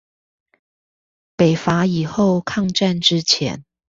[1.35, 3.63] 北伐以後，抗戰之前